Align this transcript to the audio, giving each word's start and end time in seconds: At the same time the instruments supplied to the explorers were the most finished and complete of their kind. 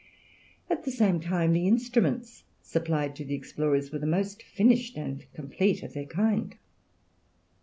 At 0.67 0.83
the 0.83 0.89
same 0.89 1.19
time 1.19 1.53
the 1.53 1.67
instruments 1.67 2.43
supplied 2.63 3.15
to 3.17 3.23
the 3.23 3.35
explorers 3.35 3.91
were 3.91 3.99
the 3.99 4.07
most 4.07 4.41
finished 4.41 4.97
and 4.97 5.23
complete 5.35 5.83
of 5.83 5.93
their 5.93 6.07
kind. 6.07 6.55